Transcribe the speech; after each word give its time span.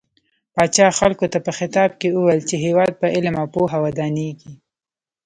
پاچا 0.53 0.87
خلکو 0.99 1.25
ته 1.33 1.39
په 1.45 1.51
خطاب 1.57 1.91
کې 1.99 2.07
وويل 2.15 2.41
چې 2.49 2.55
هيواد 2.65 2.91
په 3.01 3.07
علم 3.15 3.35
او 3.41 3.47
پوهه 3.53 3.77
ودانيږي. 3.85 4.53